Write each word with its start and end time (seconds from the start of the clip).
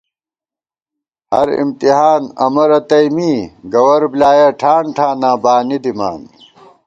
ہرامتحان 1.33 2.23
امہ 2.43 2.63
رتئ 2.71 3.05
می، 3.15 3.31
گوَر 3.73 4.03
بۡلیایَہ 4.11 4.49
ٹھان 4.59 4.83
ٹھاناں 4.95 5.37
بانی 5.43 5.77
دِمان 5.83 6.19